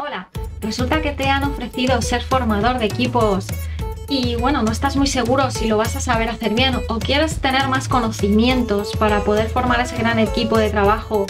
Hola, 0.00 0.28
resulta 0.60 1.02
que 1.02 1.10
te 1.10 1.28
han 1.28 1.42
ofrecido 1.42 2.00
ser 2.02 2.22
formador 2.22 2.78
de 2.78 2.86
equipos 2.86 3.46
y 4.08 4.36
bueno, 4.36 4.62
no 4.62 4.70
estás 4.70 4.96
muy 4.96 5.08
seguro 5.08 5.50
si 5.50 5.66
lo 5.66 5.76
vas 5.76 5.96
a 5.96 6.00
saber 6.00 6.28
hacer 6.28 6.54
bien 6.54 6.78
o 6.88 6.98
quieres 7.00 7.40
tener 7.40 7.66
más 7.66 7.88
conocimientos 7.88 8.92
para 8.96 9.24
poder 9.24 9.50
formar 9.50 9.80
ese 9.80 9.96
gran 9.96 10.20
equipo 10.20 10.56
de 10.56 10.70
trabajo 10.70 11.26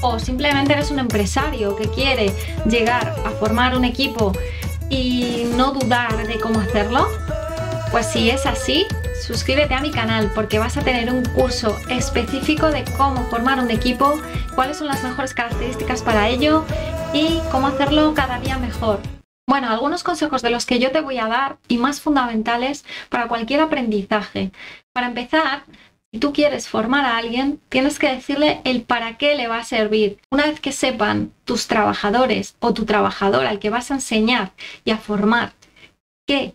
o 0.00 0.18
simplemente 0.18 0.72
eres 0.72 0.90
un 0.90 0.98
empresario 0.98 1.76
que 1.76 1.88
quiere 1.88 2.32
llegar 2.68 3.14
a 3.24 3.30
formar 3.30 3.76
un 3.76 3.84
equipo 3.84 4.32
y 4.90 5.44
no 5.56 5.70
dudar 5.70 6.26
de 6.26 6.40
cómo 6.40 6.58
hacerlo. 6.58 7.06
Pues 7.92 8.06
si 8.06 8.30
es 8.30 8.46
así, 8.46 8.84
suscríbete 9.24 9.74
a 9.74 9.80
mi 9.80 9.92
canal 9.92 10.32
porque 10.34 10.58
vas 10.58 10.76
a 10.76 10.82
tener 10.82 11.12
un 11.12 11.24
curso 11.24 11.78
específico 11.88 12.70
de 12.72 12.84
cómo 12.96 13.24
formar 13.30 13.60
un 13.60 13.70
equipo, 13.70 14.20
cuáles 14.56 14.78
son 14.78 14.88
las 14.88 15.04
mejores 15.04 15.34
características 15.34 16.02
para 16.02 16.28
ello 16.28 16.64
y 17.12 17.40
cómo 17.50 17.68
hacerlo 17.68 18.14
cada 18.14 18.40
día 18.40 18.58
mejor. 18.58 19.00
Bueno, 19.48 19.70
algunos 19.70 20.02
consejos 20.02 20.42
de 20.42 20.50
los 20.50 20.66
que 20.66 20.78
yo 20.78 20.90
te 20.90 21.00
voy 21.00 21.18
a 21.18 21.26
dar 21.26 21.58
y 21.68 21.78
más 21.78 22.00
fundamentales 22.00 22.84
para 23.08 23.28
cualquier 23.28 23.60
aprendizaje. 23.60 24.52
Para 24.92 25.06
empezar, 25.06 25.64
si 26.12 26.20
tú 26.20 26.32
quieres 26.32 26.68
formar 26.68 27.04
a 27.04 27.16
alguien, 27.16 27.60
tienes 27.68 27.98
que 27.98 28.14
decirle 28.14 28.60
el 28.64 28.82
para 28.82 29.16
qué 29.16 29.36
le 29.36 29.48
va 29.48 29.58
a 29.58 29.64
servir. 29.64 30.18
Una 30.30 30.46
vez 30.46 30.60
que 30.60 30.72
sepan 30.72 31.32
tus 31.44 31.66
trabajadores 31.66 32.56
o 32.60 32.74
tu 32.74 32.84
trabajador 32.84 33.46
al 33.46 33.58
que 33.58 33.70
vas 33.70 33.90
a 33.90 33.94
enseñar 33.94 34.52
y 34.84 34.90
a 34.90 34.98
formar 34.98 35.52
qué 36.26 36.54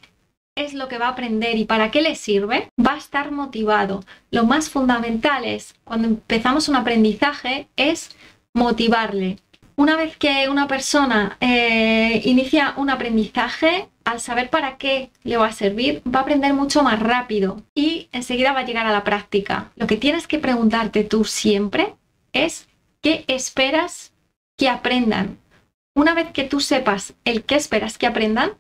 es 0.56 0.74
lo 0.74 0.88
que 0.88 1.00
va 1.00 1.08
a 1.08 1.12
aprender 1.12 1.58
y 1.58 1.66
para 1.66 1.90
qué 1.90 2.02
le 2.02 2.16
sirve, 2.16 2.70
va 2.80 2.94
a 2.94 2.98
estar 2.98 3.32
motivado. 3.32 4.04
Lo 4.30 4.44
más 4.44 4.70
fundamental 4.70 5.46
es, 5.46 5.74
cuando 5.84 6.08
empezamos 6.08 6.70
un 6.70 6.76
aprendizaje, 6.76 7.68
es 7.76 8.16
motivarle. 8.54 9.38
Una 9.76 9.96
vez 9.96 10.18
que 10.18 10.50
una 10.50 10.68
persona 10.68 11.38
eh, 11.40 12.22
inicia 12.26 12.74
un 12.78 12.90
aprendizaje, 12.92 13.90
al 14.06 14.20
saber 14.20 14.50
para 14.50 14.78
qué 14.78 15.10
le 15.24 15.38
va 15.38 15.48
a 15.48 15.54
servir, 15.54 16.02
va 16.08 16.20
a 16.20 16.22
aprender 16.24 16.54
mucho 16.54 16.84
más 16.84 17.00
rápido 17.00 17.64
y 17.74 18.08
enseguida 18.12 18.54
va 18.54 18.60
a 18.60 18.66
llegar 18.66 18.86
a 18.86 18.92
la 18.92 19.04
práctica. 19.04 19.72
Lo 19.76 19.88
que 19.88 19.98
tienes 19.98 20.28
que 20.28 20.40
preguntarte 20.40 21.04
tú 21.04 21.26
siempre 21.26 21.96
es 22.34 22.68
qué 23.02 23.26
esperas 23.28 24.14
que 24.58 24.70
aprendan. 24.70 25.40
Una 25.96 26.14
vez 26.14 26.32
que 26.32 26.44
tú 26.44 26.60
sepas 26.60 27.14
el 27.26 27.44
qué 27.44 27.56
esperas 27.56 27.98
que 27.98 28.08
aprendan, 28.08 28.52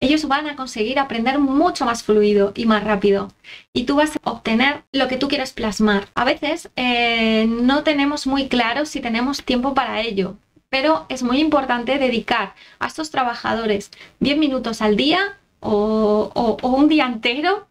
ellos 0.00 0.28
van 0.28 0.48
a 0.48 0.56
conseguir 0.56 0.98
aprender 0.98 1.38
mucho 1.38 1.84
más 1.84 2.02
fluido 2.02 2.52
y 2.54 2.66
más 2.66 2.84
rápido. 2.84 3.32
Y 3.72 3.84
tú 3.84 3.96
vas 3.96 4.18
a 4.22 4.30
obtener 4.30 4.84
lo 4.92 5.08
que 5.08 5.16
tú 5.16 5.28
quieres 5.28 5.52
plasmar. 5.52 6.08
A 6.14 6.24
veces 6.24 6.70
eh, 6.76 7.46
no 7.48 7.84
tenemos 7.84 8.26
muy 8.26 8.48
claro 8.48 8.86
si 8.86 9.00
tenemos 9.00 9.42
tiempo 9.44 9.72
para 9.72 10.00
ello, 10.02 10.36
pero 10.74 11.06
es 11.08 11.22
muy 11.22 11.38
importante 11.38 12.00
dedicar 12.00 12.56
a 12.80 12.88
estos 12.88 13.12
trabajadores 13.12 13.92
10 14.18 14.38
minutos 14.38 14.82
al 14.82 14.96
día 14.96 15.38
o 15.60 16.58
un 16.64 16.88
día 16.88 17.06
entero 17.06 17.68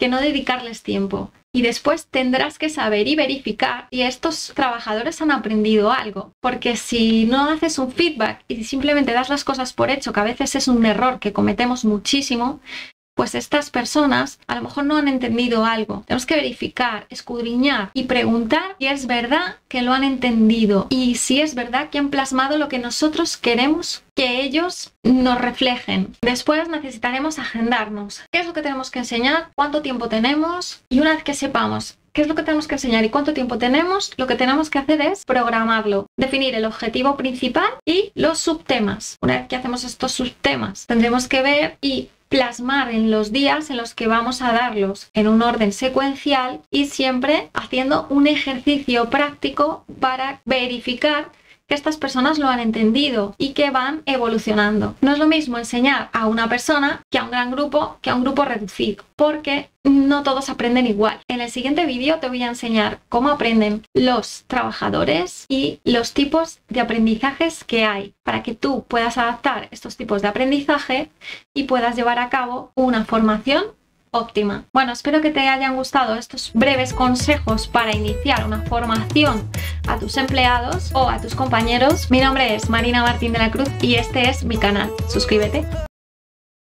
que 0.00 0.08
no 0.08 0.20
dedicarles 0.20 0.82
tiempo 0.82 1.30
y 1.52 1.62
después 1.62 2.08
tendrás 2.08 2.58
que 2.58 2.68
saber 2.68 3.06
y 3.06 3.14
verificar 3.14 3.86
si 3.92 4.02
estos 4.02 4.52
trabajadores 4.56 5.22
han 5.22 5.30
aprendido 5.30 5.92
algo. 5.92 6.32
Porque 6.40 6.76
si 6.76 7.24
no 7.24 7.50
haces 7.50 7.78
un 7.78 7.92
feedback 7.92 8.42
y 8.48 8.64
simplemente 8.64 9.12
das 9.12 9.28
las 9.28 9.44
cosas 9.44 9.72
por 9.72 9.88
hecho, 9.88 10.12
que 10.12 10.18
a 10.18 10.24
veces 10.24 10.56
es 10.56 10.66
un 10.66 10.84
error 10.86 11.20
que 11.20 11.32
cometemos 11.32 11.84
muchísimo, 11.84 12.58
pues 13.20 13.34
estas 13.34 13.68
personas 13.68 14.38
a 14.46 14.54
lo 14.54 14.62
mejor 14.62 14.86
no 14.86 14.96
han 14.96 15.06
entendido 15.06 15.66
algo. 15.66 16.04
Tenemos 16.06 16.24
que 16.24 16.36
verificar, 16.36 17.06
escudriñar 17.10 17.90
y 17.92 18.04
preguntar 18.04 18.76
si 18.78 18.86
es 18.86 19.06
verdad 19.06 19.56
que 19.68 19.82
lo 19.82 19.92
han 19.92 20.04
entendido 20.04 20.86
y 20.88 21.16
si 21.16 21.42
es 21.42 21.54
verdad 21.54 21.90
que 21.90 21.98
han 21.98 22.08
plasmado 22.08 22.56
lo 22.56 22.70
que 22.70 22.78
nosotros 22.78 23.36
queremos 23.36 24.02
que 24.16 24.40
ellos 24.40 24.94
nos 25.02 25.38
reflejen. 25.38 26.16
Después 26.22 26.70
necesitaremos 26.70 27.38
agendarnos. 27.38 28.22
¿Qué 28.32 28.40
es 28.40 28.46
lo 28.46 28.54
que 28.54 28.62
tenemos 28.62 28.90
que 28.90 29.00
enseñar? 29.00 29.50
¿Cuánto 29.54 29.82
tiempo 29.82 30.08
tenemos? 30.08 30.82
Y 30.88 31.00
una 31.00 31.12
vez 31.12 31.22
que 31.22 31.34
sepamos 31.34 31.98
¿Qué 32.12 32.22
es 32.22 32.28
lo 32.28 32.34
que 32.34 32.42
tenemos 32.42 32.66
que 32.66 32.74
enseñar 32.74 33.04
y 33.04 33.10
cuánto 33.10 33.34
tiempo 33.34 33.58
tenemos? 33.58 34.12
Lo 34.16 34.26
que 34.26 34.34
tenemos 34.34 34.68
que 34.68 34.80
hacer 34.80 35.00
es 35.00 35.24
programarlo, 35.24 36.06
definir 36.16 36.56
el 36.56 36.64
objetivo 36.64 37.16
principal 37.16 37.70
y 37.84 38.10
los 38.16 38.40
subtemas. 38.40 39.16
Una 39.22 39.38
vez 39.38 39.46
que 39.46 39.54
hacemos 39.54 39.84
estos 39.84 40.10
subtemas, 40.10 40.86
tendremos 40.88 41.28
que 41.28 41.42
ver 41.42 41.78
y 41.80 42.08
plasmar 42.30 42.92
en 42.92 43.10
los 43.10 43.32
días 43.32 43.70
en 43.70 43.76
los 43.76 43.92
que 43.92 44.06
vamos 44.06 44.40
a 44.40 44.52
darlos 44.52 45.10
en 45.14 45.26
un 45.26 45.42
orden 45.42 45.72
secuencial 45.72 46.60
y 46.70 46.86
siempre 46.86 47.50
haciendo 47.52 48.06
un 48.08 48.28
ejercicio 48.28 49.10
práctico 49.10 49.84
para 49.98 50.40
verificar 50.44 51.32
que 51.70 51.76
estas 51.76 51.98
personas 51.98 52.40
lo 52.40 52.48
han 52.48 52.58
entendido 52.58 53.36
y 53.38 53.50
que 53.50 53.70
van 53.70 54.02
evolucionando. 54.04 54.96
No 55.00 55.12
es 55.12 55.18
lo 55.20 55.28
mismo 55.28 55.56
enseñar 55.56 56.10
a 56.12 56.26
una 56.26 56.48
persona 56.48 57.00
que 57.10 57.18
a 57.18 57.22
un 57.22 57.30
gran 57.30 57.52
grupo, 57.52 57.96
que 58.02 58.10
a 58.10 58.16
un 58.16 58.24
grupo 58.24 58.44
reducido, 58.44 59.04
porque 59.14 59.70
no 59.84 60.24
todos 60.24 60.50
aprenden 60.50 60.88
igual. 60.88 61.20
En 61.28 61.40
el 61.40 61.48
siguiente 61.48 61.86
vídeo 61.86 62.18
te 62.18 62.28
voy 62.28 62.42
a 62.42 62.48
enseñar 62.48 62.98
cómo 63.08 63.28
aprenden 63.28 63.82
los 63.94 64.42
trabajadores 64.48 65.46
y 65.48 65.78
los 65.84 66.12
tipos 66.12 66.58
de 66.68 66.80
aprendizajes 66.80 67.62
que 67.62 67.84
hay 67.84 68.14
para 68.24 68.42
que 68.42 68.56
tú 68.56 68.84
puedas 68.88 69.16
adaptar 69.16 69.68
estos 69.70 69.96
tipos 69.96 70.22
de 70.22 70.28
aprendizaje 70.28 71.08
y 71.54 71.64
puedas 71.64 71.94
llevar 71.94 72.18
a 72.18 72.30
cabo 72.30 72.72
una 72.74 73.04
formación 73.04 73.64
óptima. 74.10 74.64
Bueno, 74.72 74.92
espero 74.92 75.20
que 75.20 75.30
te 75.30 75.48
hayan 75.48 75.76
gustado 75.76 76.16
estos 76.16 76.52
breves 76.54 76.92
consejos 76.92 77.68
para 77.68 77.94
iniciar 77.94 78.46
una 78.46 78.62
formación 78.62 79.48
a 79.86 79.98
tus 79.98 80.16
empleados 80.16 80.90
o 80.94 81.08
a 81.08 81.20
tus 81.20 81.34
compañeros. 81.34 82.10
Mi 82.10 82.20
nombre 82.20 82.54
es 82.54 82.68
Marina 82.68 83.02
Martín 83.02 83.32
de 83.32 83.38
la 83.38 83.50
Cruz 83.50 83.68
y 83.80 83.94
este 83.96 84.28
es 84.28 84.44
mi 84.44 84.56
canal. 84.56 84.90
Suscríbete. 85.08 85.89